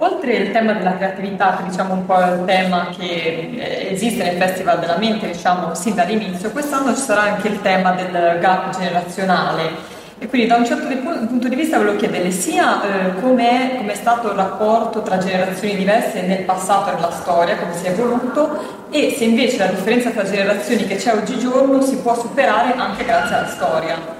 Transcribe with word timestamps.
Oltre 0.00 0.34
il 0.34 0.52
tema 0.52 0.74
della 0.74 0.96
creatività, 0.96 1.56
che 1.56 1.68
diciamo 1.68 1.94
un 1.94 2.06
po' 2.06 2.20
è 2.20 2.30
il 2.30 2.44
tema 2.44 2.88
che 2.96 3.50
eh, 3.56 3.88
esiste 3.90 4.22
nel 4.22 4.36
Festival 4.36 4.78
della 4.78 4.96
Mente, 4.96 5.26
diciamo 5.26 5.74
sin 5.74 5.96
dall'inizio, 5.96 6.52
quest'anno 6.52 6.94
ci 6.94 7.00
sarà 7.00 7.22
anche 7.22 7.48
il 7.48 7.60
tema 7.62 7.90
del 7.92 8.38
gap 8.38 8.78
generazionale. 8.78 9.96
E 10.20 10.28
quindi 10.28 10.46
da 10.46 10.54
un 10.54 10.64
certo 10.64 10.86
punto 11.26 11.48
di 11.48 11.54
vista 11.56 11.78
volevo 11.78 11.96
chiederle 11.96 12.30
sia 12.30 12.80
eh, 12.82 13.20
com'è, 13.20 13.74
com'è 13.76 13.94
stato 13.94 14.28
il 14.28 14.34
rapporto 14.34 15.02
tra 15.02 15.18
generazioni 15.18 15.74
diverse 15.74 16.22
nel 16.22 16.44
passato 16.44 16.90
e 16.90 16.94
nella 16.94 17.10
storia, 17.10 17.56
come 17.56 17.74
si 17.74 17.86
è 17.86 17.90
evoluto, 17.90 18.86
e 18.90 19.14
se 19.18 19.24
invece 19.24 19.58
la 19.58 19.66
differenza 19.66 20.10
tra 20.10 20.22
generazioni 20.22 20.86
che 20.86 20.94
c'è 20.94 21.12
oggigiorno 21.12 21.82
si 21.82 21.96
può 21.96 22.16
superare 22.16 22.72
anche 22.76 23.04
grazie 23.04 23.34
alla 23.34 23.48
storia. 23.48 24.17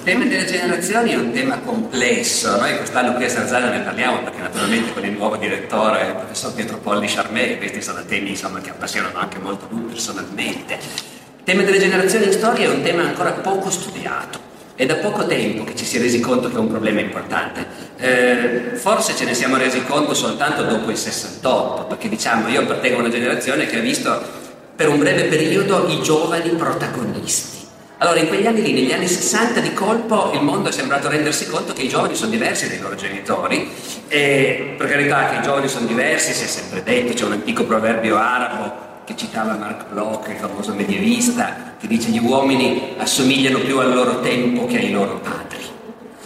Il 0.00 0.06
tema 0.06 0.24
delle 0.24 0.46
generazioni 0.46 1.10
è 1.10 1.16
un 1.16 1.30
tema 1.30 1.58
complesso, 1.58 2.56
noi 2.58 2.74
quest'anno 2.78 3.12
qui 3.12 3.26
a 3.26 3.28
Sarzana 3.28 3.68
ne 3.68 3.80
parliamo 3.80 4.22
perché 4.22 4.40
naturalmente 4.40 4.94
con 4.94 5.04
il 5.04 5.12
nuovo 5.12 5.36
direttore, 5.36 6.06
il 6.06 6.14
professor 6.14 6.54
Pietro 6.54 6.78
Polli 6.78 7.06
Charmé, 7.06 7.58
questi 7.58 7.82
sono 7.82 8.02
temi 8.06 8.30
insomma, 8.30 8.60
che 8.60 8.70
appassionano 8.70 9.18
anche 9.18 9.38
molto 9.38 9.66
lui 9.68 9.82
personalmente. 9.82 10.72
Il 10.72 11.44
tema 11.44 11.62
delle 11.64 11.78
generazioni 11.78 12.24
in 12.24 12.32
storia 12.32 12.64
è 12.64 12.70
un 12.70 12.80
tema 12.80 13.02
ancora 13.02 13.32
poco 13.32 13.68
studiato. 13.68 14.38
È 14.74 14.86
da 14.86 14.94
poco 14.94 15.26
tempo 15.26 15.64
che 15.64 15.76
ci 15.76 15.84
si 15.84 15.98
è 15.98 16.00
resi 16.00 16.18
conto 16.18 16.48
che 16.48 16.56
è 16.56 16.60
un 16.60 16.68
problema 16.68 17.00
importante. 17.00 17.66
Eh, 17.98 18.70
forse 18.76 19.14
ce 19.14 19.26
ne 19.26 19.34
siamo 19.34 19.58
resi 19.58 19.84
conto 19.84 20.14
soltanto 20.14 20.62
dopo 20.62 20.90
il 20.90 20.96
68, 20.96 21.84
perché 21.84 22.08
diciamo 22.08 22.48
io 22.48 22.62
appartengo 22.62 22.96
a 22.96 23.00
una 23.00 23.10
generazione 23.10 23.66
che 23.66 23.76
ha 23.76 23.82
visto 23.82 24.18
per 24.74 24.88
un 24.88 24.98
breve 24.98 25.24
periodo 25.24 25.88
i 25.88 26.00
giovani 26.00 26.48
protagonisti 26.52 27.59
allora, 28.02 28.18
in 28.18 28.28
quegli 28.28 28.46
anni 28.46 28.62
lì, 28.62 28.72
negli 28.72 28.92
anni 28.92 29.06
60, 29.06 29.60
di 29.60 29.74
colpo 29.74 30.30
il 30.32 30.40
mondo 30.40 30.70
è 30.70 30.72
sembrato 30.72 31.10
rendersi 31.10 31.46
conto 31.46 31.74
che 31.74 31.82
i 31.82 31.88
giovani 31.88 32.14
sono 32.14 32.30
diversi 32.30 32.66
dai 32.66 32.78
loro 32.78 32.94
genitori. 32.94 33.70
E 34.08 34.74
per 34.78 34.88
carità 34.88 35.28
che 35.28 35.36
i 35.36 35.42
giovani 35.42 35.68
sono 35.68 35.84
diversi, 35.84 36.32
si 36.32 36.44
è 36.44 36.46
sempre 36.46 36.82
detto, 36.82 37.12
c'è 37.12 37.26
un 37.26 37.32
antico 37.32 37.64
proverbio 37.64 38.16
arabo 38.16 38.88
che 39.04 39.14
citava 39.16 39.52
Mark 39.52 39.90
Bloch, 39.92 40.28
il 40.30 40.36
famoso 40.36 40.72
medievista, 40.72 41.74
che 41.78 41.86
dice 41.88 42.08
gli 42.08 42.20
uomini 42.20 42.94
assomigliano 42.96 43.58
più 43.58 43.78
al 43.78 43.92
loro 43.92 44.20
tempo 44.20 44.64
che 44.64 44.78
ai 44.78 44.92
loro 44.92 45.18
padri. 45.18 45.58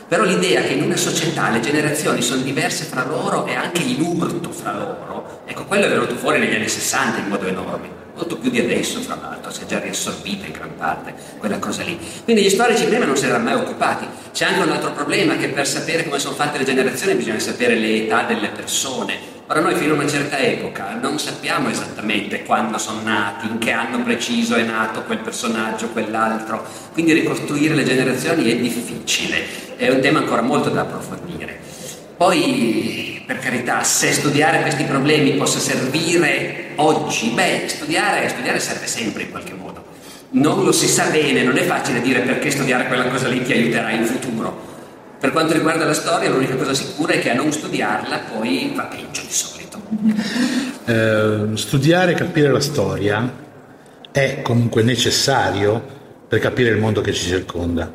Però 0.07 0.23
l'idea 0.23 0.63
che 0.63 0.75
in 0.75 0.85
una 0.85 0.97
società 0.97 1.51
le 1.51 1.59
generazioni 1.59 2.23
sono 2.23 2.43
diverse 2.43 2.85
fra 2.85 3.05
loro 3.05 3.47
e 3.47 3.55
anche 3.57 3.83
in 3.83 4.01
urto 4.01 4.53
fra 4.53 4.73
loro, 4.75 5.41
ecco, 5.45 5.65
quello 5.65 5.87
è 5.87 5.89
venuto 5.89 6.15
fuori 6.15 6.39
negli 6.39 6.55
anni 6.55 6.69
60 6.69 7.19
in 7.19 7.27
modo 7.27 7.47
enorme 7.47 8.04
molto 8.15 8.37
più 8.37 8.51
di 8.51 8.61
adesso 8.61 9.01
fra 9.01 9.19
l'altro, 9.21 9.51
si 9.51 9.63
è 9.63 9.67
già 9.67 9.79
riassorbita 9.79 10.47
in 10.47 10.53
gran 10.53 10.75
parte 10.77 11.15
quella 11.39 11.59
cosa 11.59 11.83
lì. 11.83 11.99
Quindi 12.23 12.43
gli 12.43 12.51
storici 12.51 12.85
prima 12.85 13.05
non 13.05 13.17
si 13.17 13.27
erano 13.27 13.45
mai 13.45 13.55
occupati. 13.55 14.07
C'è 14.33 14.47
anche 14.47 14.63
un 14.63 14.71
altro 14.71 14.93
problema 14.93 15.37
che 15.37 15.49
per 15.49 15.67
sapere 15.67 16.05
come 16.05 16.19
sono 16.19 16.35
fatte 16.35 16.59
le 16.59 16.65
generazioni 16.65 17.15
bisogna 17.15 17.39
sapere 17.39 17.75
le 17.75 18.05
età 18.05 18.23
delle 18.23 18.49
persone. 18.49 19.33
Ora 19.47 19.61
noi 19.61 19.75
fino 19.75 19.93
a 19.93 19.97
una 19.97 20.09
certa 20.09 20.39
epoca 20.39 20.95
non 20.95 21.19
sappiamo 21.19 21.69
esattamente 21.69 22.45
quando 22.45 22.79
sono 22.79 23.03
nati, 23.03 23.47
in 23.47 23.59
che 23.59 23.73
anno 23.73 24.03
preciso 24.03 24.55
è 24.55 24.63
nato 24.63 25.03
quel 25.03 25.19
personaggio, 25.19 25.89
quell'altro, 25.89 26.67
quindi 26.93 27.13
ricostruire 27.13 27.75
le 27.75 27.85
generazioni 27.85 28.51
è 28.51 28.57
difficile, 28.57 29.77
è 29.77 29.91
un 29.91 30.01
tema 30.01 30.21
ancora 30.21 30.41
molto 30.41 30.71
da 30.71 30.81
approfondire. 30.81 31.61
Poi, 32.17 33.14
per 33.27 33.39
carità, 33.39 33.83
se 33.83 34.13
studiare 34.13 34.61
questi 34.61 34.85
problemi 34.85 35.33
possa 35.33 35.59
servire 35.59 36.73
oggi, 36.77 37.31
beh, 37.31 37.65
studiare, 37.67 38.29
studiare 38.29 38.61
serve 38.61 38.87
sempre 38.87 39.23
in 39.23 39.31
qualche 39.31 39.55
modo. 39.55 39.85
Non 40.31 40.65
lo 40.65 40.73
si 40.73 40.87
sa 40.89 41.07
bene, 41.07 41.43
non 41.43 41.57
è 41.57 41.63
facile 41.63 42.01
dire 42.01 42.21
perché 42.21 42.51
studiare 42.51 42.87
quella 42.87 43.07
cosa 43.07 43.29
lì 43.29 43.43
ti 43.43 43.53
aiuterà 43.53 43.91
in 43.91 44.05
futuro. 44.05 44.73
Per 45.19 45.33
quanto 45.33 45.55
riguarda 45.55 45.85
la 45.85 45.95
storia, 45.95 46.29
l'unica 46.29 46.55
cosa 46.57 46.75
sicura 46.75 47.15
è 47.15 47.21
che 47.21 47.31
a 47.31 47.35
non 47.35 47.51
studiarla 47.51 48.19
poi 48.35 48.73
va 48.75 48.83
peggio 48.83 49.23
di 49.23 49.33
solito. 49.33 49.81
Eh, 50.85 51.57
studiare 51.57 52.13
e 52.13 52.15
capire 52.15 52.51
la 52.51 52.61
storia 52.61 53.33
è 54.13 54.43
comunque 54.43 54.83
necessario 54.83 55.83
per 56.29 56.41
capire 56.41 56.71
il 56.71 56.79
mondo 56.79 57.01
che 57.01 57.13
ci 57.13 57.27
circonda. 57.27 57.91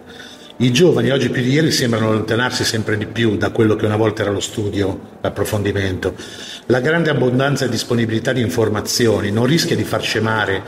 I 0.61 0.73
giovani 0.73 1.09
oggi 1.09 1.29
più 1.29 1.41
di 1.41 1.51
ieri 1.51 1.71
sembrano 1.71 2.09
allontanarsi 2.09 2.65
sempre 2.65 2.97
di 2.97 3.05
più 3.05 3.37
da 3.37 3.49
quello 3.49 3.77
che 3.77 3.85
una 3.85 3.95
volta 3.95 4.23
era 4.23 4.31
lo 4.31 4.41
studio, 4.41 5.17
l'approfondimento. 5.21 6.13
La 6.65 6.81
grande 6.81 7.09
abbondanza 7.09 7.63
e 7.63 7.69
disponibilità 7.69 8.33
di 8.33 8.41
informazioni 8.41 9.31
non 9.31 9.45
rischia 9.45 9.77
di 9.77 9.85
far 9.85 10.01
scemare 10.01 10.61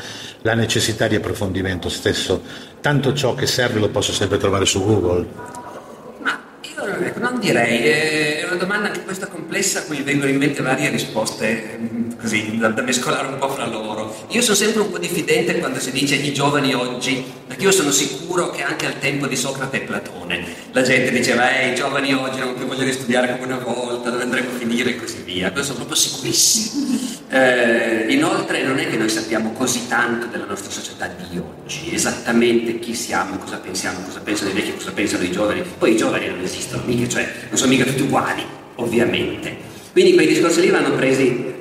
la 0.44 0.54
necessità 0.54 1.10
di 1.10 1.16
approfondimento 1.16 1.90
stesso. 1.90 2.42
Tanto 2.80 3.14
ciò 3.14 3.36
che 3.36 3.48
serve 3.48 3.80
lo 3.80 3.90
posso 3.90 4.14
sempre 4.14 4.38
trovare 4.38 4.66
su 4.66 4.82
Google. 4.82 5.28
Ma 6.22 6.40
io 6.62 7.14
non 7.18 7.38
direi, 7.42 7.84
è 7.84 8.46
una 8.48 8.56
domanda 8.56 8.88
anche 8.88 9.04
questa 9.04 9.28
complessa 9.28 9.80
a 9.80 9.84
cui 9.84 10.02
vengono 10.04 10.32
in 10.32 10.38
mente 10.38 10.62
varie 10.62 10.90
risposte 10.90 11.78
mm, 11.78 12.12
così 12.18 12.58
da, 12.58 12.70
da 12.70 12.82
mescolare 12.82 13.28
un 13.28 13.38
po' 13.40 13.50
fra 13.50 13.68
loro. 13.68 14.16
Io 14.30 14.42
sono 14.42 14.56
sempre 14.56 14.84
un 14.84 14.90
po' 14.90 15.00
diffidente 15.00 15.60
quando 15.60 15.82
si 15.82 15.92
dice 15.92 16.16
i 16.16 16.32
giovani 16.32 16.74
oggi, 16.74 17.26
io 17.62 17.72
sono 17.72 17.92
sicuro 17.92 18.50
che 18.50 18.64
anche 18.64 18.88
al 18.88 18.98
tempo 18.98 19.28
di 19.28 19.36
Socrate 19.36 19.78
e 19.78 19.86
Platone 19.86 20.44
la 20.72 20.82
gente 20.82 21.12
diceva 21.12 21.56
eh, 21.56 21.70
i 21.70 21.76
giovani 21.76 22.12
oggi 22.12 22.40
non 22.40 22.56
più 22.56 22.66
vogliono 22.66 22.92
studiare 22.92 23.38
come 23.38 23.54
una 23.54 23.64
volta, 23.64 24.10
dove 24.10 24.24
andremo 24.24 24.50
a 24.50 24.58
finire 24.58 24.92
e 24.92 24.96
così 24.96 25.22
via. 25.24 25.52
Questo 25.52 25.74
sono 25.74 25.86
proprio 25.86 25.98
sicurissimo. 25.98 26.98
Eh, 27.30 28.06
inoltre 28.10 28.64
non 28.64 28.80
è 28.80 28.90
che 28.90 28.98
noi 28.98 29.10
sappiamo 29.10 29.52
così 29.52 29.88
tanto 29.88 30.26
della 30.26 30.46
nostra 30.46 30.72
società 30.72 31.08
di 31.08 31.38
oggi, 31.38 31.94
esattamente 31.94 32.80
chi 32.80 32.96
siamo, 32.96 33.38
cosa 33.38 33.58
pensiamo, 33.58 34.00
cosa 34.06 34.22
pensano 34.22 34.50
i 34.50 34.54
vecchi, 34.54 34.74
cosa 34.74 34.92
pensano 34.92 35.24
i 35.24 35.32
giovani. 35.32 35.62
Poi 35.78 35.94
i 35.94 35.98
giovani 35.98 36.28
non 36.30 36.42
esistono 36.42 36.82
mica, 36.86 37.08
cioè 37.08 37.32
non 37.50 37.58
sono 37.58 37.70
mica 37.70 37.84
tutti 37.84 38.02
uguali, 38.02 38.44
ovviamente. 38.76 39.56
Quindi 39.92 40.14
quei 40.16 40.28
discorsi 40.28 40.62
lì 40.62 40.70
vanno 40.70 40.96
presi 40.96 41.61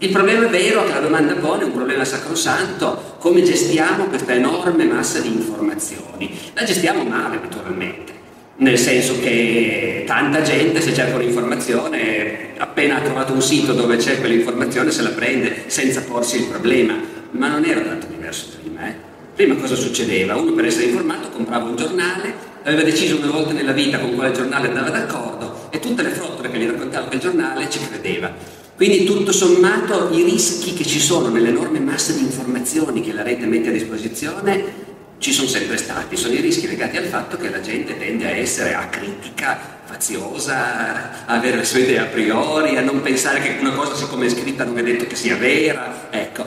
il 0.00 0.10
problema 0.10 0.46
vero 0.46 0.84
che 0.84 0.92
la 0.92 1.00
domanda 1.00 1.34
pone 1.34 1.62
è 1.62 1.64
un 1.64 1.72
problema 1.72 2.04
sacrosanto, 2.04 3.16
come 3.18 3.42
gestiamo 3.42 4.04
questa 4.04 4.32
enorme 4.32 4.84
massa 4.84 5.18
di 5.18 5.28
informazioni? 5.28 6.38
La 6.54 6.62
gestiamo 6.62 7.02
male 7.02 7.40
naturalmente, 7.42 8.12
nel 8.58 8.78
senso 8.78 9.18
che 9.18 10.04
tanta 10.06 10.42
gente 10.42 10.80
se 10.80 10.94
cerca 10.94 11.16
un'informazione, 11.16 12.50
appena 12.58 12.98
ha 12.98 13.00
trovato 13.00 13.32
un 13.32 13.42
sito 13.42 13.72
dove 13.72 13.96
c'è 13.96 14.20
quell'informazione 14.20 14.92
se 14.92 15.02
la 15.02 15.10
prende 15.10 15.64
senza 15.66 16.02
porsi 16.02 16.36
il 16.36 16.44
problema, 16.44 16.94
ma 17.32 17.48
non 17.48 17.64
era 17.64 17.80
tanto 17.80 18.06
diverso 18.06 18.50
prima. 18.60 18.86
Eh? 18.86 18.94
Prima 19.34 19.56
cosa 19.56 19.74
succedeva? 19.74 20.36
Uno 20.36 20.52
per 20.52 20.66
essere 20.66 20.84
informato 20.84 21.28
comprava 21.30 21.68
un 21.68 21.74
giornale, 21.74 22.32
aveva 22.62 22.82
deciso 22.82 23.16
una 23.16 23.30
volta 23.32 23.52
nella 23.52 23.72
vita 23.72 23.98
con 23.98 24.14
quale 24.14 24.30
giornale 24.30 24.68
andava 24.68 24.90
d'accordo 24.90 25.68
e 25.70 25.80
tutte 25.80 26.02
le 26.02 26.10
frottole 26.10 26.50
che 26.50 26.58
gli 26.58 26.66
raccontava 26.66 27.06
quel 27.06 27.18
giornale 27.18 27.68
ci 27.68 27.80
credeva. 27.80 28.32
Quindi 28.78 29.02
tutto 29.02 29.32
sommato 29.32 30.08
i 30.12 30.22
rischi 30.22 30.72
che 30.72 30.84
ci 30.84 31.00
sono 31.00 31.30
nell'enorme 31.30 31.80
massa 31.80 32.12
di 32.12 32.20
informazioni 32.20 33.00
che 33.00 33.12
la 33.12 33.24
rete 33.24 33.44
mette 33.44 33.70
a 33.70 33.72
disposizione 33.72 34.86
ci 35.18 35.32
sono 35.32 35.48
sempre 35.48 35.76
stati, 35.76 36.16
sono 36.16 36.34
i 36.34 36.40
rischi 36.40 36.68
legati 36.68 36.96
al 36.96 37.06
fatto 37.06 37.36
che 37.36 37.50
la 37.50 37.60
gente 37.60 37.98
tende 37.98 38.26
a 38.26 38.30
essere 38.30 38.74
acritica, 38.74 39.80
faziosa, 39.82 41.26
a 41.26 41.34
avere 41.34 41.56
le 41.56 41.64
sue 41.64 41.80
idee 41.80 41.98
a 41.98 42.04
priori, 42.04 42.76
a 42.76 42.82
non 42.82 43.00
pensare 43.00 43.40
che 43.40 43.56
una 43.58 43.72
cosa 43.72 43.96
siccome 43.96 44.26
è 44.26 44.28
scritta 44.28 44.62
non 44.62 44.78
è 44.78 44.82
detto 44.84 45.08
che 45.08 45.16
sia 45.16 45.34
vera, 45.34 46.06
ecco. 46.10 46.44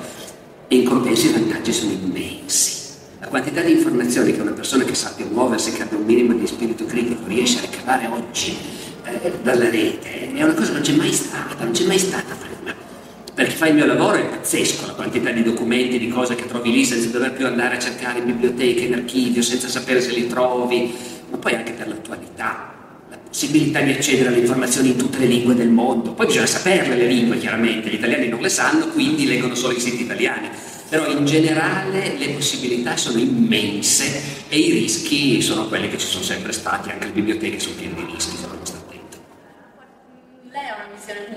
In 0.69 0.86
compenso 0.86 1.25
i 1.25 1.31
vantaggi 1.34 1.74
sono 1.74 1.92
immensi. 1.92 2.80
La 3.19 3.28
quantità 3.28 3.59
di 3.59 3.74
informazioni 3.74 4.34
che 4.34 4.40
una 4.40 4.52
persona 4.52 4.86
che 4.86 4.96
sappia 4.96 5.25
muoversi, 5.25 5.74
che 5.74 5.81
abbia 5.81 5.98
un 5.98 6.06
minimo 6.06 6.31
di 6.31 6.48
spirito 6.48 6.86
critico 6.86 7.28
riesce 7.28 7.58
a 7.58 7.62
ricavare 7.69 8.08
oggi 8.08 8.81
eh, 9.22 9.32
dalla 9.42 9.70
rete 9.70 10.32
è 10.34 10.44
una 10.44 10.54
cosa 10.54 10.68
che 10.68 10.74
non 10.74 10.82
c'è 10.82 10.94
mai 10.94 11.12
stata, 11.12 11.64
non 11.64 11.72
c'è 11.74 11.86
mai 11.86 12.00
stata 12.00 12.36
prima. 12.36 12.74
Per 13.34 13.48
chi 13.48 13.56
fa 13.56 13.68
il 13.68 13.76
mio 13.76 13.86
lavoro 13.86 14.16
è 14.16 14.26
pazzesco 14.26 14.88
la 14.88 14.94
quantità 14.94 15.32
di 15.32 15.44
documenti, 15.44 15.98
di 15.98 16.10
cose 16.10 16.36
che 16.36 16.46
trovi 16.46 16.72
lì 16.72 16.86
senza 16.86 17.10
dover 17.10 17.32
più 17.34 17.46
andare 17.46 17.76
a 17.76 17.80
cercare 17.80 18.20
in 18.20 18.26
biblioteca, 18.26 18.82
in 18.82 18.94
archivio, 18.94 19.42
senza 19.42 19.68
sapere 19.68 20.02
se 20.02 20.12
li 20.12 20.28
trovi, 20.28 20.94
ma 21.30 21.38
poi 21.38 21.56
anche 21.56 21.72
per 21.72 21.88
l'attualità, 21.88 22.74
la 23.10 23.18
possibilità 23.26 23.82
di 23.82 23.92
accedere 23.92 24.30
alle 24.30 24.40
informazioni 24.40 24.90
in 24.90 24.98
tutte 24.98 25.20
le 25.20 25.26
lingue 25.26 25.56
del 25.56 25.70
mondo. 25.70 26.14
Poi 26.14 26.25
bisogna 26.25 26.46
saperle 26.46 26.96
le 26.96 27.07
lingue, 27.07 27.38
chiaramente, 27.38 27.90
gli 27.90 27.96
italiani 27.96 28.28
non 28.28 28.42
le 28.42 28.50
sanno, 28.50 28.88
quindi 28.90 29.25
leggono 29.25 29.56
solo 29.56 29.75
i 29.75 29.80
siti 29.80 30.04
italiani. 30.04 30.50
Però 30.90 31.10
in 31.10 31.25
generale 31.25 32.18
le 32.18 32.30
possibilità 32.30 32.98
sono 32.98 33.18
immense 33.18 34.22
e 34.50 34.57
i 34.57 34.72
rischi 34.72 35.42
sono 35.42 35.68
quelli 35.68 35.90
che 35.90 35.98
ci 35.98 36.07
sono 36.07 36.24
sempre 36.24 36.52
stati, 36.52 36.90
anche 36.90 37.06
le 37.06 37.14
biblioteche 37.14 37.60
sono 37.60 37.75
piene 37.75 37.96
di 37.96 38.06
rischi 38.14 38.36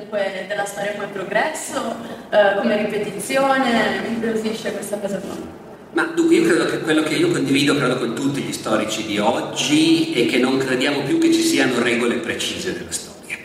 comunque 0.05 0.45
della 0.49 0.65
storia 0.65 0.93
come 0.93 1.06
progresso, 1.09 1.97
eh, 2.31 2.56
come 2.61 2.77
ripetizione, 2.77 4.01
mi 4.06 4.15
incuriosisce 4.15 4.73
questa 4.73 4.99
cosa 4.99 5.19
qua. 5.19 5.62
Ma 5.93 6.05
dunque 6.15 6.37
io 6.37 6.45
credo 6.45 6.67
che 6.67 6.81
quello 6.81 7.03
che 7.03 7.15
io 7.15 7.31
condivido, 7.31 7.77
credo 7.77 7.99
con 7.99 8.15
tutti 8.15 8.41
gli 8.41 8.53
storici 8.53 9.05
di 9.05 9.19
oggi, 9.19 10.12
è 10.12 10.27
che 10.27 10.39
non 10.39 10.59
crediamo 10.59 11.03
più 11.03 11.19
che 11.19 11.33
ci 11.33 11.41
siano 11.41 11.81
regole 11.81 12.17
precise 12.17 12.73
della 12.73 12.91
storia. 12.91 13.37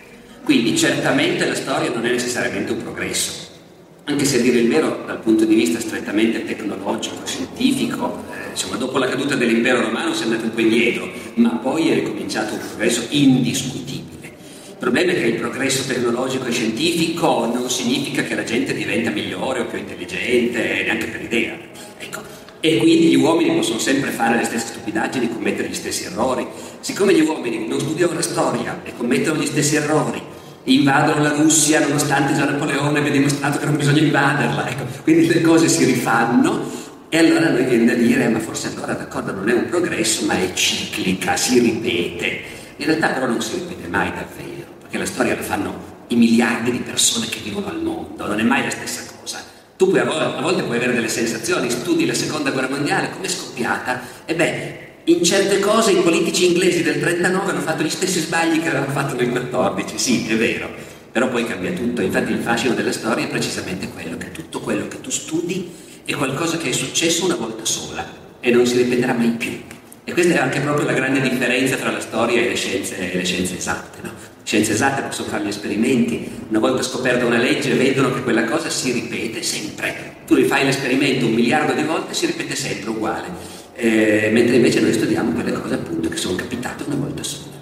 Quindi 0.44 0.76
certamente 0.76 1.46
la 1.46 1.56
storia 1.56 1.92
non 1.92 2.06
è 2.06 2.12
necessariamente 2.12 2.72
un 2.72 2.82
progresso, 2.82 3.32
anche 4.06 4.26
se 4.26 4.40
a 4.40 4.42
dire 4.42 4.58
il 4.58 4.68
vero 4.68 5.04
dal 5.06 5.20
punto 5.20 5.46
di 5.46 5.54
vista 5.54 5.80
strettamente 5.80 6.44
tecnologico, 6.44 7.18
scientifico, 7.24 8.24
eh, 8.32 8.50
insomma 8.50 8.78
dopo 8.78 8.98
la 8.98 9.08
caduta 9.08 9.36
dell'impero 9.36 9.82
romano 9.82 10.16
si 10.16 10.22
è 10.22 10.26
andato 10.26 10.46
un 10.46 10.54
po' 10.54 10.62
indietro, 10.62 11.08
ma 11.36 11.50
poi 11.50 11.92
è 11.92 11.94
ricominciato 11.94 12.56
un 12.56 12.60
progresso 12.60 13.06
indiscutibile. 13.10 13.89
Problema 14.80 15.12
è 15.12 15.16
che 15.16 15.28
il 15.28 15.36
progresso 15.36 15.86
tecnologico 15.86 16.46
e 16.46 16.52
scientifico 16.52 17.46
non 17.54 17.70
significa 17.70 18.24
che 18.24 18.34
la 18.34 18.44
gente 18.44 18.74
diventa 18.74 19.12
migliore 19.12 19.60
o 19.60 19.66
più 19.66 19.78
intelligente, 19.78 20.84
neanche 20.84 21.06
per 21.08 21.22
idea. 21.22 21.58
Ecco. 21.98 22.22
E 22.62 22.78
quindi 22.78 23.08
gli 23.10 23.16
uomini 23.16 23.56
possono 23.56 23.80
sempre 23.80 24.10
fare 24.10 24.38
le 24.38 24.46
stesse 24.46 24.68
stupidaggini, 24.68 25.32
commettere 25.32 25.68
gli 25.68 25.76
stessi 25.76 26.06
errori. 26.06 26.48
Siccome 26.80 27.14
gli 27.14 27.22
uomini 27.22 27.68
non 27.68 27.80
studiano 27.80 28.14
la 28.14 28.22
storia 28.22 28.82
e 28.84 28.94
commettono 28.98 29.42
gli 29.42 29.46
stessi 29.46 29.76
errori, 29.76 30.22
invadono 30.64 31.22
la 31.22 31.34
Russia 31.34 31.80
nonostante 31.80 32.34
già 32.34 32.46
Napoleone 32.46 33.00
aveva 33.00 33.10
dimostrato 33.10 33.60
che 33.60 33.66
non 33.66 33.76
bisogna 33.76 34.02
invaderla, 34.02 34.70
ecco. 34.70 34.86
quindi 35.04 35.28
le 35.28 35.42
cose 35.42 35.68
si 35.68 35.84
rifanno 35.84 36.88
e 37.10 37.18
allora 37.18 37.50
noi 37.50 37.66
viene 37.66 37.86
da 37.86 37.94
dire, 37.94 38.28
ma 38.28 38.40
forse 38.40 38.72
allora 38.74 38.94
d'accordo 38.94 39.34
non 39.34 39.50
è 39.50 39.54
un 39.54 39.68
progresso, 39.68 40.26
ma 40.26 40.38
è 40.38 40.54
ciclica, 40.54 41.36
si 41.36 41.60
ripete. 41.60 42.58
In 42.78 42.86
realtà 42.86 43.10
però 43.10 43.26
non 43.26 43.42
si 43.42 43.56
ripete 43.56 43.88
mai 43.88 44.12
davvero, 44.12 44.49
perché 44.90 44.98
la 44.98 45.06
storia 45.06 45.36
la 45.36 45.44
fanno 45.44 45.98
i 46.08 46.16
miliardi 46.16 46.72
di 46.72 46.80
persone 46.80 47.28
che 47.28 47.40
vivono 47.44 47.68
al 47.68 47.80
mondo, 47.80 48.26
non 48.26 48.40
è 48.40 48.44
mai 48.44 48.64
la 48.64 48.72
stessa 48.72 49.04
cosa. 49.20 49.40
Tu 49.78 49.88
puoi, 49.88 50.00
a 50.00 50.42
volte 50.42 50.64
puoi 50.64 50.78
avere 50.78 50.94
delle 50.94 51.08
sensazioni, 51.08 51.70
studi 51.70 52.08
la 52.08 52.16
seconda 52.16 52.50
guerra 52.50 52.70
mondiale, 52.70 53.12
come 53.12 53.28
è 53.28 53.30
scoppiata? 53.30 54.02
E 54.26 54.34
beh, 54.34 54.88
in 55.06 55.24
certe 55.24 55.60
cose 55.60 55.92
i 55.92 56.02
politici 56.02 56.48
inglesi 56.48 56.82
del 56.82 57.00
39 57.00 57.52
hanno 57.52 57.62
fatto 57.62 57.84
gli 57.84 57.90
stessi 57.90 58.20
sbagli 58.20 58.60
che 58.62 58.70
avevano 58.70 58.92
fatto 58.92 59.16
nel 59.16 59.30
14, 59.30 59.98
sì, 60.00 60.28
è 60.28 60.36
vero, 60.36 60.70
però 61.12 61.30
poi 61.30 61.46
cambia 61.46 61.72
tutto. 61.72 62.02
Infatti 62.02 62.32
il 62.32 62.40
fascino 62.40 62.74
della 62.74 62.92
storia 62.92 63.26
è 63.26 63.30
precisamente 63.30 63.90
quello, 63.90 64.18
che 64.18 64.32
tutto 64.32 64.60
quello 64.60 64.88
che 64.88 65.00
tu 65.02 65.12
studi 65.12 65.72
è 66.04 66.14
qualcosa 66.14 66.58
che 66.58 66.70
è 66.70 66.74
successo 66.74 67.26
una 67.26 67.36
volta 67.36 67.64
sola 67.64 68.04
e 68.40 68.50
non 68.50 68.66
si 68.66 68.78
ripeterà 68.78 69.14
mai 69.14 69.30
più. 69.30 69.62
E 70.04 70.14
questa 70.14 70.34
è 70.34 70.38
anche 70.40 70.60
proprio 70.62 70.88
la 70.88 70.94
grande 70.94 71.22
differenza 71.22 71.76
tra 71.76 71.92
la 71.92 72.00
storia 72.00 72.42
e 72.42 72.48
le 72.48 72.56
scienze, 72.56 73.12
le 73.14 73.24
scienze 73.24 73.58
esatte. 73.58 74.00
No? 74.02 74.38
Scienze 74.50 74.74
esatte 74.74 75.04
possono 75.04 75.28
fare 75.28 75.44
gli 75.44 75.50
esperimenti, 75.50 76.28
una 76.50 76.58
volta 76.58 76.82
scoperta 76.82 77.24
una 77.24 77.38
legge 77.38 77.76
vedono 77.76 78.12
che 78.12 78.24
quella 78.24 78.46
cosa 78.46 78.68
si 78.68 78.92
ripete 78.92 79.44
sempre. 79.44 80.16
Tu 80.26 80.34
rifai 80.34 80.66
l'esperimento 80.66 81.28
un 81.28 81.34
miliardo 81.34 81.74
di 81.74 81.84
volte 81.84 82.14
e 82.14 82.16
si 82.16 82.26
ripete 82.26 82.56
sempre 82.56 82.90
uguale. 82.90 83.28
Eh, 83.76 84.32
mentre 84.34 84.56
invece 84.56 84.82
noi 84.82 84.92
studiamo 84.94 85.34
quelle 85.34 85.52
cose 85.52 85.76
appunto 85.76 86.10
che 86.10 86.18
sono 86.18 86.36
capitate 86.36 86.84
una 86.88 86.96
volta 86.96 87.22
sola. 87.22 87.58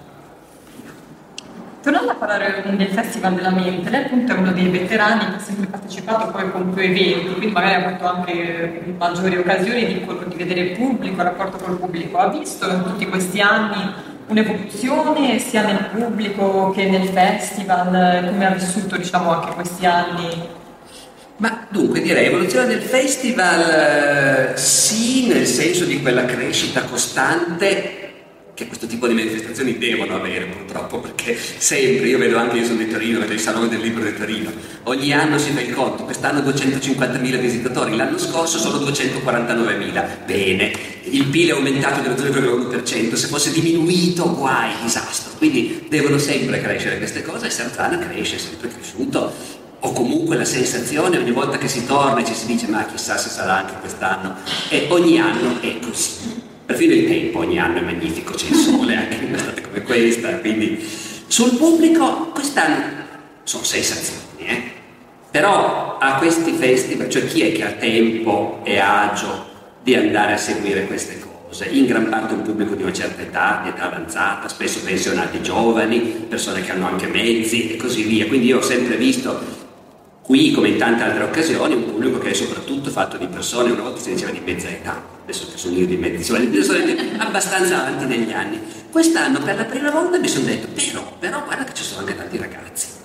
Tornando 1.81 2.11
a 2.11 2.15
parlare 2.15 2.63
del 2.65 2.87
Festival 2.87 3.35
della 3.35 3.51
Mente, 3.51 3.89
lei 3.89 4.05
appunto 4.05 4.33
è 4.33 4.37
uno 4.37 4.53
dei 4.53 4.69
veterani 4.69 5.25
che 5.25 5.35
ha 5.35 5.39
sempre 5.39 5.65
partecipato 5.65 6.31
poi 6.31 6.49
con 6.51 6.73
più 6.73 6.83
eventi, 6.83 7.25
quindi 7.25 7.47
magari 7.47 7.83
ha 7.83 7.85
avuto 7.85 8.07
anche 8.07 8.95
maggiori 8.97 9.35
occasioni 9.35 9.87
di, 9.87 10.05
di 10.27 10.35
vedere 10.37 10.61
il 10.61 10.77
pubblico, 10.77 11.15
il 11.15 11.27
rapporto 11.27 11.57
col 11.57 11.79
pubblico. 11.79 12.17
Ha 12.17 12.29
visto 12.29 12.65
in 12.69 12.83
tutti 12.83 13.05
questi 13.07 13.41
anni 13.41 14.15
un'evoluzione 14.27 15.39
sia 15.39 15.63
nel 15.63 15.89
pubblico 15.91 16.71
che 16.71 16.89
nel 16.89 17.07
festival? 17.07 18.25
Come 18.29 18.45
ha 18.45 18.51
vissuto 18.51 18.97
diciamo, 18.97 19.31
anche 19.31 19.53
questi 19.53 19.85
anni? 19.85 20.47
Ma 21.37 21.67
dunque 21.69 22.01
direi 22.01 22.27
evoluzione 22.27 22.65
del 22.67 22.81
festival 22.81 23.61
eh, 23.61 24.57
sì, 24.57 25.27
nel 25.27 25.45
senso 25.45 25.85
di 25.85 26.01
quella 26.01 26.25
crescita 26.25 26.81
costante 26.83 28.06
che 28.57 28.65
questo 28.65 28.87
tipo 28.87 29.07
di 29.07 29.13
manifestazioni 29.13 29.77
devono 29.77 30.15
avere 30.15 30.45
purtroppo, 30.45 30.97
perché 30.97 31.37
sempre, 31.59 32.07
io 32.07 32.17
vedo 32.17 32.37
anche, 32.37 32.57
io 32.57 32.65
sono 32.65 32.79
di 32.79 32.89
Torino, 32.89 33.19
vedo 33.19 33.33
il 33.33 33.39
Salone 33.39 33.67
del 33.67 33.81
Libro 33.81 34.03
di 34.03 34.17
Torino, 34.17 34.51
ogni 34.85 35.13
anno 35.13 35.37
si 35.37 35.51
fa 35.51 35.61
il 35.61 35.71
conto, 35.75 36.05
quest'anno 36.05 36.39
250.000 36.39 37.39
visitatori, 37.39 37.95
l'anno 37.95 38.17
scorso 38.17 38.57
solo 38.57 38.79
249.000, 38.79 40.25
bene, 40.25 40.71
il 41.03 41.25
PIL 41.25 41.49
è 41.49 41.51
aumentato 41.51 42.01
dello 42.01 42.15
0,1%, 42.15 43.13
se 43.13 43.27
fosse 43.27 43.51
diminuito 43.51 44.33
guai, 44.33 44.71
disastro, 44.81 45.33
quindi 45.37 45.85
devono 45.87 46.17
sempre 46.17 46.59
crescere 46.59 46.97
queste 46.97 47.21
cose 47.21 47.45
e 47.45 47.49
Sarzana 47.51 47.99
cresce, 47.99 48.37
è 48.37 48.39
sempre 48.39 48.69
cresciuto, 48.69 49.31
o 49.81 49.91
comunque 49.91 50.35
la 50.35 50.45
sensazione 50.45 51.19
ogni 51.19 51.31
volta 51.31 51.59
che 51.59 51.67
si 51.67 51.85
torna 51.85 52.21
e 52.21 52.25
ci 52.25 52.33
si 52.33 52.47
dice 52.47 52.65
ma 52.65 52.83
chissà 52.87 53.19
se 53.19 53.29
sarà 53.29 53.57
anche 53.57 53.73
quest'anno, 53.79 54.35
e 54.69 54.87
ogni 54.89 55.19
anno 55.19 55.61
è 55.61 55.77
così. 55.77 56.46
Perfino 56.67 56.93
il 56.95 57.07
tempo 57.07 57.39
ogni 57.39 57.57
anno 57.59 57.77
è 57.77 57.81
magnifico, 57.81 58.33
c'è 58.33 58.49
il 58.49 58.55
sole 58.55 58.93
anche 58.93 59.15
in 59.15 59.29
un'estate 59.29 59.61
come 59.61 59.83
questa, 59.83 60.37
quindi 60.39 60.85
sul 61.27 61.55
pubblico 61.55 62.29
quest'anno 62.33 63.05
sono 63.43 63.63
sensazioni, 63.63 64.45
eh? 64.45 64.61
però 65.31 65.97
a 65.97 66.15
questi 66.15 66.51
festival, 66.51 67.07
cioè 67.07 67.25
chi 67.25 67.43
è 67.43 67.53
che 67.53 67.63
ha 67.63 67.71
tempo 67.71 68.59
e 68.65 68.79
agio 68.79 69.45
di 69.81 69.95
andare 69.95 70.33
a 70.33 70.37
seguire 70.37 70.85
queste 70.87 71.17
cose? 71.21 71.67
In 71.67 71.85
gran 71.85 72.09
parte 72.09 72.33
un 72.33 72.41
pubblico 72.41 72.75
di 72.75 72.83
una 72.83 72.91
certa 72.91 73.21
età, 73.21 73.61
di 73.63 73.69
età 73.69 73.83
avanzata, 73.83 74.49
spesso 74.49 74.81
pensionati 74.83 75.41
giovani, 75.41 75.99
persone 76.27 76.61
che 76.63 76.71
hanno 76.71 76.87
anche 76.87 77.07
mezzi 77.07 77.71
e 77.71 77.77
così 77.77 78.03
via, 78.03 78.27
quindi 78.27 78.47
io 78.47 78.57
ho 78.57 78.61
sempre 78.61 78.97
visto 78.97 79.66
Qui, 80.27 80.51
come 80.51 80.67
in 80.67 80.77
tante 80.77 81.03
altre 81.03 81.23
occasioni, 81.23 81.73
un 81.73 81.85
pubblico 81.85 82.17
che 82.17 82.31
è 82.31 82.33
soprattutto 82.33 82.89
fatto 82.89 83.15
di 83.15 83.27
persone, 83.27 83.71
una 83.71 83.83
volta 83.83 84.01
si 84.01 84.09
diceva 84.09 84.31
di 84.31 84.41
mezza 84.43 84.67
età, 84.67 85.01
adesso 85.23 85.47
che 85.49 85.57
sono 85.57 85.77
io 85.77 85.85
di 85.85 85.95
mezza, 85.95 86.17
insomma, 86.17 86.39
di 86.39 86.47
persone 86.47 87.17
abbastanza 87.17 87.87
avanti 87.87 88.05
negli 88.07 88.33
anni. 88.33 88.59
Quest'anno 88.91 89.39
per 89.39 89.55
la 89.55 89.63
prima 89.63 89.89
volta 89.89 90.19
mi 90.19 90.27
sono 90.27 90.43
detto, 90.43 90.67
però, 90.67 91.15
però 91.17 91.43
guarda 91.45 91.63
che 91.63 91.73
ci 91.73 91.83
sono 91.83 92.01
anche 92.01 92.17
tanti 92.17 92.37
ragazzi. 92.37 92.96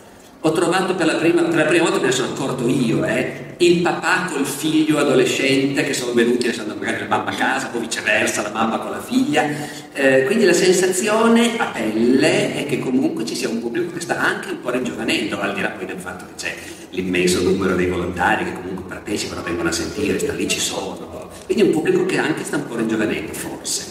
Ho 0.45 0.51
trovato 0.51 0.97
per 0.97 1.07
la 1.07 1.15
prima, 1.15 1.43
per 1.43 1.55
la 1.55 1.65
prima 1.65 1.85
volta, 1.85 2.01
me 2.01 2.07
ne 2.07 2.13
sono 2.13 2.33
accorto 2.33 2.67
io, 2.67 3.05
eh, 3.05 3.55
il 3.59 3.81
papà 3.81 4.25
col 4.29 4.45
figlio 4.45 4.99
adolescente 4.99 5.85
che 5.85 5.95
sono 5.95 6.13
venuti 6.15 6.47
lasciando 6.47 6.75
magari 6.75 6.99
la 6.99 7.07
mamma 7.07 7.31
a 7.31 7.35
casa 7.35 7.71
o 7.73 7.79
viceversa, 7.79 8.43
la 8.43 8.51
mamma 8.51 8.79
con 8.79 8.91
la 8.91 9.01
figlia. 9.01 9.45
Eh, 9.93 10.25
quindi 10.25 10.45
la 10.45 10.53
sensazione 10.53 11.57
a 11.59 11.67
pelle 11.67 12.57
è 12.57 12.67
che 12.67 12.81
comunque 12.81 13.25
ci 13.25 13.37
sia 13.37 13.49
un 13.49 13.61
pubblico 13.61 13.93
che 13.93 14.01
sta 14.01 14.19
anche 14.19 14.51
un 14.51 14.61
po' 14.61 14.71
ringiovanendo, 14.71 15.39
al 15.39 15.55
di 15.55 15.61
là 15.61 15.69
poi 15.69 15.87
del 15.87 16.01
fatto 16.01 16.25
che 16.25 16.33
c'è 16.35 16.55
l'immenso 16.91 17.41
numero 17.43 17.77
dei 17.77 17.87
volontari 17.87 18.45
che 18.45 18.53
comunque 18.53 18.83
partecipano, 18.89 19.45
vengono 19.45 19.69
a 19.69 19.73
sentire, 19.73 20.19
sta 20.19 20.33
lì 20.33 20.49
ci 20.49 20.59
sono. 20.59 21.31
Quindi 21.45 21.63
un 21.63 21.71
pubblico 21.71 22.05
che 22.05 22.19
anche 22.19 22.43
sta 22.43 22.57
un 22.57 22.67
po' 22.67 22.75
ringiovanendo, 22.75 23.33
forse. 23.33 23.85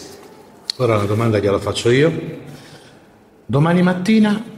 Ora 0.76 0.96
una 0.96 1.06
domanda 1.06 1.38
gliela 1.38 1.58
faccio 1.58 1.88
io. 1.88 2.12
Domani 3.46 3.80
mattina 3.80 4.51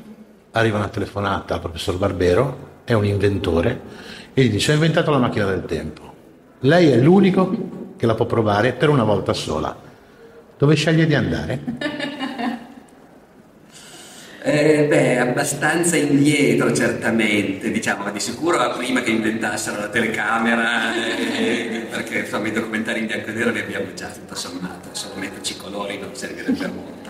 arriva 0.54 0.78
una 0.78 0.88
telefonata 0.88 1.54
al 1.54 1.60
professor 1.60 1.96
Barbero, 1.96 2.72
è 2.84 2.92
un 2.92 3.04
inventore, 3.04 3.80
e 4.32 4.44
gli 4.44 4.50
dice 4.50 4.72
ho 4.72 4.74
inventato 4.74 5.10
la 5.10 5.18
macchina 5.18 5.46
del 5.46 5.64
tempo. 5.64 6.12
Lei 6.60 6.90
è 6.90 6.96
l'unico 6.96 7.92
che 7.96 8.06
la 8.06 8.14
può 8.14 8.26
provare 8.26 8.72
per 8.72 8.88
una 8.88 9.04
volta 9.04 9.32
sola. 9.32 9.76
Dove 10.56 10.74
sceglie 10.74 11.06
di 11.06 11.14
andare? 11.14 11.60
Eh, 14.46 14.84
beh, 14.86 15.20
abbastanza 15.20 15.96
indietro 15.96 16.70
certamente, 16.74 17.70
diciamo, 17.70 18.04
ma 18.04 18.10
di 18.10 18.20
sicuro 18.20 18.58
prima 18.76 19.00
che 19.00 19.10
inventassero 19.10 19.80
la 19.80 19.88
telecamera, 19.88 20.94
eh, 20.94 21.86
perché 21.88 22.18
insomma 22.18 22.48
i 22.48 22.52
documentari 22.52 22.98
in 22.98 23.06
bianco 23.06 23.30
e 23.30 23.32
nero 23.32 23.50
li 23.52 23.60
abbiamo 23.60 23.94
già 23.94 24.08
tutto 24.08 24.34
sommato, 24.34 24.90
solo 24.92 25.14
metterci 25.14 25.56
colori 25.56 25.98
non 25.98 26.14
servirebbe 26.14 26.66
molto. 26.66 27.03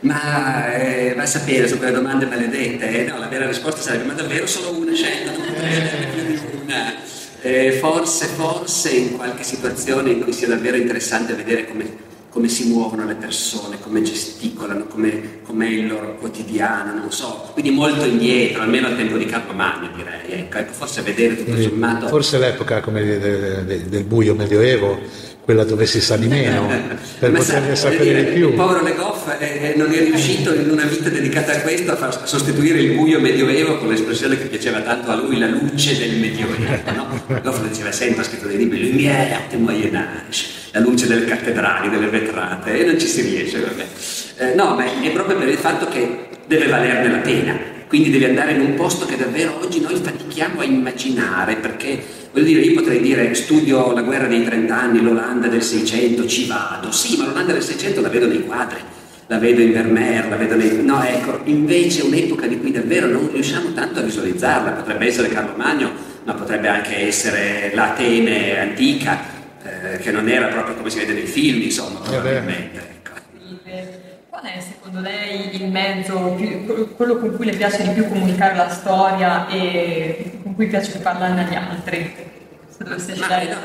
Ma 0.00 0.74
eh, 0.74 1.14
va 1.14 1.22
a 1.22 1.26
sapere 1.26 1.66
su 1.66 1.76
quelle 1.76 1.92
domande 1.92 2.26
maledette, 2.26 2.88
eh? 2.88 3.04
no, 3.04 3.18
la 3.18 3.26
vera 3.26 3.46
risposta 3.46 3.80
sarebbe 3.80 4.04
ma 4.04 4.12
davvero 4.12 4.46
solo 4.46 4.78
una 4.78 4.94
scelta, 4.94 5.32
non 5.32 5.44
più 6.12 6.24
di 6.24 6.40
una. 6.62 6.94
Eh, 7.40 7.72
forse, 7.72 8.26
forse 8.26 8.90
in 8.90 9.16
qualche 9.16 9.42
situazione 9.42 10.10
in 10.10 10.22
cui 10.22 10.32
sia 10.32 10.48
davvero 10.48 10.76
interessante 10.76 11.34
vedere 11.34 11.66
come 11.66 12.06
come 12.30 12.48
si 12.48 12.68
muovono 12.68 13.04
le 13.04 13.14
persone, 13.14 13.80
come 13.80 14.02
gesticolano, 14.02 14.86
come, 14.86 15.40
com'è 15.42 15.66
il 15.66 15.86
loro 15.86 16.14
quotidiano, 16.16 16.94
non 16.94 17.10
so. 17.10 17.48
Quindi 17.52 17.70
molto 17.72 18.04
indietro, 18.04 18.62
almeno 18.62 18.86
al 18.86 18.96
tempo 18.96 19.16
di 19.16 19.24
Capomagno 19.24 19.88
direi. 19.96 20.42
Ecco, 20.42 20.58
ecco, 20.58 20.72
forse 20.72 21.02
vedere 21.02 21.36
tutto 21.36 21.60
sommato... 21.60 22.06
Forse 22.06 22.38
l'epoca 22.38 22.80
come 22.80 23.02
del, 23.02 23.86
del 23.88 24.04
buio 24.04 24.34
medioevo 24.34 25.00
quella 25.48 25.64
dove 25.64 25.86
si 25.86 26.02
sa 26.02 26.18
di 26.18 26.26
meno 26.26 26.68
per 27.18 27.30
poterne 27.30 27.74
sapere 27.74 28.04
dire, 28.04 28.24
di 28.24 28.32
più. 28.32 28.48
Il 28.50 28.54
povero 28.54 28.82
Legoff 28.82 29.34
eh, 29.38 29.72
non 29.78 29.90
è 29.90 29.98
riuscito 30.00 30.52
in 30.52 30.68
una 30.68 30.84
vita 30.84 31.08
dedicata 31.08 31.52
a 31.52 31.60
questo 31.62 31.92
a 31.92 31.96
far 31.96 32.28
sostituire 32.28 32.80
il 32.80 32.92
buio 32.92 33.18
medioevo 33.18 33.78
con 33.78 33.88
l'espressione 33.88 34.36
che 34.36 34.44
piaceva 34.44 34.80
tanto 34.80 35.10
a 35.10 35.14
lui, 35.14 35.38
la 35.38 35.46
luce 35.46 35.96
del 35.96 36.16
medioevo. 36.16 36.92
No? 36.94 37.22
Legoff 37.32 37.62
diceva 37.66 37.90
sempre, 37.92 38.20
ha 38.20 38.24
scritto 38.24 38.46
dei 38.46 38.58
libri, 38.58 38.90
lumière 38.90 39.46
de 39.48 39.56
Moyen 39.56 39.96
Âge, 39.96 40.44
la 40.72 40.80
luce 40.80 41.06
delle 41.06 41.24
cattedrali, 41.24 41.88
delle 41.88 42.08
vetrate, 42.08 42.80
e 42.80 42.84
non 42.84 42.98
ci 42.98 43.06
si 43.06 43.22
riesce. 43.22 43.64
Eh, 44.36 44.54
no, 44.54 44.74
ma 44.74 44.84
è 44.84 45.10
proprio 45.12 45.38
per 45.38 45.48
il 45.48 45.56
fatto 45.56 45.88
che 45.88 46.28
deve 46.46 46.66
valerne 46.66 47.10
la 47.10 47.22
pena, 47.22 47.58
quindi 47.88 48.10
devi 48.10 48.26
andare 48.26 48.52
in 48.52 48.60
un 48.60 48.74
posto 48.74 49.06
che 49.06 49.16
davvero 49.16 49.60
oggi 49.62 49.80
noi 49.80 49.96
fatichiamo 49.96 50.60
a 50.60 50.64
immaginare, 50.64 51.56
perché 51.56 52.17
Voglio 52.32 52.44
dire, 52.44 52.60
io 52.60 52.74
potrei 52.74 53.00
dire 53.00 53.32
studio 53.34 53.92
la 53.92 54.02
guerra 54.02 54.26
dei 54.26 54.44
30 54.44 54.78
anni, 54.78 55.00
l'Olanda 55.00 55.48
del 55.48 55.62
600, 55.62 56.26
ci 56.26 56.46
vado. 56.46 56.92
Sì, 56.92 57.16
ma 57.16 57.26
l'Olanda 57.26 57.52
del 57.52 57.62
600 57.62 58.00
la 58.02 58.08
vedo 58.08 58.26
nei 58.26 58.44
quadri, 58.44 58.78
la 59.26 59.38
vedo 59.38 59.62
in 59.62 59.72
Vermeer, 59.72 60.28
la 60.28 60.36
vedo 60.36 60.54
nei... 60.54 60.82
No, 60.84 61.02
ecco, 61.02 61.40
invece 61.44 62.02
è 62.02 62.04
un'epoca 62.04 62.46
di 62.46 62.58
cui 62.58 62.70
davvero 62.70 63.06
non 63.06 63.30
riusciamo 63.32 63.72
tanto 63.72 64.00
a 64.00 64.02
visualizzarla. 64.02 64.72
Potrebbe 64.72 65.06
essere 65.06 65.28
Carlo 65.28 65.54
Magno, 65.56 65.90
ma 66.24 66.34
potrebbe 66.34 66.68
anche 66.68 67.06
essere 67.06 67.70
l'Atene 67.74 68.58
antica, 68.58 69.18
eh, 69.62 69.98
che 69.98 70.10
non 70.10 70.28
era 70.28 70.48
proprio 70.48 70.74
come 70.74 70.90
si 70.90 70.98
vede 70.98 71.14
nei 71.14 71.26
film, 71.26 71.62
insomma, 71.62 72.00
probabilmente. 72.00 72.78
Ecco. 72.78 73.12
Qual 74.28 74.42
è 74.42 74.60
secondo 74.60 75.00
lei 75.00 75.62
il 75.62 75.70
mezzo, 75.70 76.34
più, 76.36 76.94
quello 76.94 77.16
con 77.16 77.34
cui 77.34 77.46
le 77.46 77.56
piace 77.56 77.82
di 77.82 77.90
più 77.90 78.06
comunicare 78.06 78.54
la 78.54 78.68
storia 78.68 79.48
e 79.48 80.37
cui 80.58 80.66
piace 80.66 80.98
parlarne 80.98 81.46
agli 81.46 81.54
altri? 81.54 82.14
Ma, 82.78 82.96
no, 82.96 83.56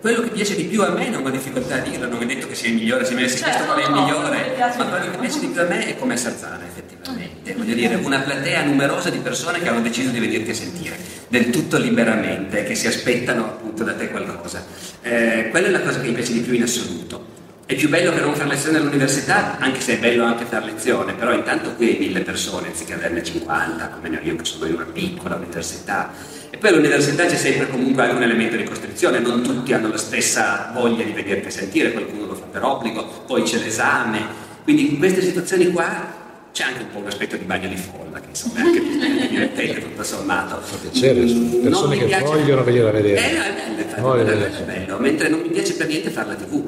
quello 0.00 0.22
che 0.22 0.28
piace 0.30 0.56
di 0.56 0.64
più 0.64 0.82
a 0.82 0.88
me 0.88 1.10
non 1.10 1.26
ho 1.26 1.28
difficoltà 1.28 1.74
a 1.74 1.78
dirlo, 1.80 2.08
non 2.08 2.22
è 2.22 2.26
detto 2.26 2.46
che 2.46 2.54
sia 2.54 2.70
il 2.70 2.76
migliore, 2.76 3.04
se 3.04 3.12
mi 3.12 3.20
avessi 3.20 3.42
chiesto 3.42 3.64
qual 3.64 3.78
è 3.78 3.84
il 3.84 3.90
no, 3.90 4.00
migliore, 4.00 4.54
ma 4.58 4.84
quello 4.86 5.10
che 5.10 5.18
piace 5.18 5.40
di 5.40 5.46
più 5.48 5.60
a 5.60 5.64
me 5.64 5.86
è 5.86 5.96
come 5.96 6.16
Sarzana 6.16 6.64
effettivamente, 6.64 7.52
voglio 7.52 7.74
dire, 7.74 7.96
una 7.96 8.20
platea 8.20 8.64
numerosa 8.64 9.10
di 9.10 9.18
persone 9.18 9.60
che 9.60 9.68
hanno 9.68 9.82
deciso 9.82 10.08
di 10.08 10.20
venirti 10.20 10.50
a 10.50 10.54
sentire, 10.54 10.96
del 11.28 11.50
tutto 11.50 11.76
liberamente, 11.76 12.64
che 12.64 12.74
si 12.74 12.86
aspettano 12.86 13.44
appunto 13.44 13.84
da 13.84 13.92
te 13.92 14.08
qualcosa. 14.08 14.64
Eh, 15.02 15.48
quella 15.50 15.66
è 15.66 15.70
la 15.70 15.80
cosa 15.80 16.00
che 16.00 16.06
mi 16.06 16.14
piace 16.14 16.32
di 16.32 16.40
più 16.40 16.54
in 16.54 16.62
assoluto. 16.62 17.31
È 17.64 17.74
più 17.76 17.88
bello 17.88 18.12
che 18.12 18.20
non 18.20 18.34
fare 18.34 18.50
lezione 18.50 18.78
all'università, 18.78 19.56
anche 19.58 19.80
se 19.80 19.94
è 19.94 19.98
bello 19.98 20.24
anche 20.24 20.44
fare 20.44 20.66
lezione, 20.66 21.14
però 21.14 21.32
intanto 21.32 21.72
qui 21.74 21.90
hai 21.90 21.98
mille 21.98 22.20
persone 22.20 22.68
anziché 22.68 22.94
averne 22.94 23.22
50, 23.22 23.88
come 23.88 24.08
ne 24.08 24.18
ho 24.18 24.20
io 24.22 24.36
che 24.36 24.44
sono 24.44 24.66
in 24.66 24.74
una 24.74 24.84
piccola 24.84 25.36
università. 25.36 26.12
E 26.50 26.58
poi 26.58 26.70
all'università 26.70 27.24
c'è 27.24 27.36
sempre 27.36 27.70
comunque 27.70 28.02
anche 28.02 28.16
un 28.16 28.22
elemento 28.22 28.56
di 28.56 28.64
costrizione, 28.64 29.20
non 29.20 29.42
tutti 29.42 29.72
hanno 29.72 29.88
la 29.88 29.96
stessa 29.96 30.70
voglia 30.74 31.04
di 31.04 31.12
vederti 31.12 31.50
sentire, 31.50 31.92
qualcuno 31.92 32.26
lo 32.26 32.34
fa 32.34 32.44
per 32.44 32.62
obbligo, 32.62 33.22
poi 33.26 33.42
c'è 33.42 33.58
l'esame. 33.58 34.20
Quindi 34.64 34.92
in 34.92 34.98
queste 34.98 35.22
situazioni 35.22 35.70
qua 35.70 36.20
c'è 36.52 36.64
anche 36.64 36.82
un 36.82 36.90
po' 36.90 36.98
un 36.98 37.06
aspetto 37.06 37.36
di 37.36 37.44
bagno 37.44 37.68
di 37.68 37.76
folla, 37.76 38.20
che 38.20 38.28
insomma 38.28 38.58
è 38.58 38.62
anche 38.62 39.28
divertente 39.28 39.80
tutto 39.80 40.02
sommato. 40.02 40.60
Fa 40.60 40.76
piacere, 40.76 41.22
mm, 41.22 41.62
persone 41.62 41.96
che 41.96 42.04
piace... 42.04 42.24
vogliono 42.24 42.64
venire 42.64 42.88
a 42.88 42.92
vedere. 42.92 43.30
Eh, 43.30 43.36
no, 43.36 43.42
è 43.44 43.52
bello, 43.54 44.16
è 44.16 44.24
bello, 44.24 44.56
è 44.56 44.62
bello, 44.62 44.98
mentre 44.98 45.28
non 45.28 45.40
mi 45.40 45.48
piace 45.48 45.74
per 45.74 45.86
niente 45.86 46.10
fare 46.10 46.28
la 46.28 46.34
tv 46.34 46.64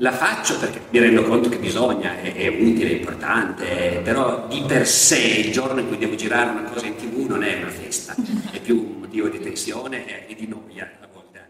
la 0.00 0.12
faccio 0.12 0.58
perché 0.58 0.80
mi 0.90 0.98
rendo 0.98 1.22
conto 1.22 1.48
che 1.48 1.58
bisogna, 1.58 2.20
è, 2.20 2.34
è 2.34 2.48
utile, 2.48 2.90
è 2.90 2.94
importante, 2.94 4.00
però 4.02 4.46
di 4.48 4.62
per 4.66 4.86
sé 4.86 5.18
il 5.18 5.52
giorno 5.52 5.80
in 5.80 5.88
cui 5.88 5.98
devo 5.98 6.14
girare 6.14 6.50
una 6.50 6.62
cosa 6.62 6.86
in 6.86 6.96
tv 6.96 7.28
non 7.28 7.42
è 7.42 7.56
una 7.56 7.70
festa, 7.70 8.14
è 8.50 8.60
più 8.60 8.76
un 8.76 9.00
motivo 9.00 9.28
di 9.28 9.40
tensione 9.40 10.26
e 10.26 10.34
di 10.34 10.46
noia 10.46 10.90
a 11.00 11.08
volte. 11.12 11.48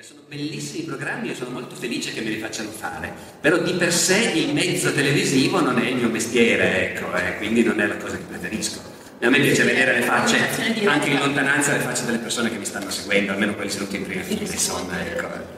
Sono 0.00 0.22
bellissimi 0.26 0.84
programmi 0.84 1.30
e 1.30 1.34
sono 1.34 1.50
molto 1.50 1.74
felice 1.74 2.12
che 2.12 2.22
me 2.22 2.30
li 2.30 2.38
facciano 2.38 2.70
fare, 2.70 3.12
però 3.40 3.58
di 3.58 3.72
per 3.72 3.92
sé 3.92 4.32
il 4.34 4.54
mezzo 4.54 4.92
televisivo 4.92 5.60
non 5.60 5.78
è 5.78 5.88
il 5.88 5.96
mio 5.96 6.08
mestiere, 6.08 6.92
ecco, 6.92 7.14
eh, 7.14 7.36
quindi 7.36 7.62
non 7.62 7.80
è 7.80 7.86
la 7.86 7.96
cosa 7.96 8.16
che 8.16 8.22
preferisco. 8.26 8.80
A 9.20 9.28
me 9.28 9.40
piace 9.40 9.64
vedere 9.64 9.98
le 9.98 10.02
facce, 10.02 10.38
anche 10.86 11.10
in 11.10 11.18
lontananza, 11.18 11.72
le 11.72 11.80
facce 11.80 12.04
delle 12.04 12.18
persone 12.18 12.50
che 12.50 12.58
mi 12.58 12.64
stanno 12.64 12.90
seguendo, 12.90 13.32
almeno 13.32 13.54
quelli 13.54 13.70
seduti 13.70 13.96
in 13.96 14.04
prima 14.04 14.22
fila, 14.22 14.40
insomma, 14.42 15.00
ecco. 15.04 15.55